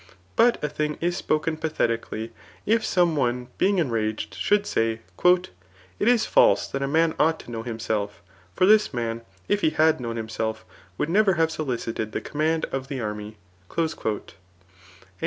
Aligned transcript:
But 0.35 0.57
a 0.63 0.67
th^g 0.67 0.97
iaqioken 0.99 1.61
pathetically, 1.61 2.31
if 2.65 2.83
some 2.83 3.15
one 3.15 3.49
being 3.59 3.77
enraged 3.77 4.33
should 4.33 4.65
say, 4.65 5.01
^' 5.19 5.47
It 5.99 6.07
is 6.07 6.25
false 6.25 6.65
that 6.65 6.81
a 6.81 6.87
man 6.87 7.13
ought 7.19 7.39
to 7.41 7.51
know 7.51 7.61
himself; 7.61 8.23
for 8.55 8.65
this 8.65 8.95
man, 8.95 9.21
if 9.47 9.61
he 9.61 9.69
had 9.69 9.99
known 9.99 10.15
himself, 10.15 10.65
would 10.97 11.11
never 11.11 11.33
have 11.35 11.51
solicited 11.51 12.13
the 12.13 12.19
conuaand 12.21 12.65
of 12.73 12.87
the 12.87 12.97
army/' 12.97 13.35
And 13.35 13.77
the 13.77 13.81
maaneis 13.83 13.93
■Iliad, 13.93 13.97
12. 14.01 14.21